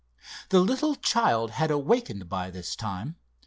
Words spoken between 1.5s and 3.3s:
had awakened by this time.